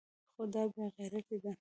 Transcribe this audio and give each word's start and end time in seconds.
خو 0.35 0.43
دا 0.53 0.63
بې 0.73 0.83
غيرتي 0.95 1.37
ده. 1.43 1.49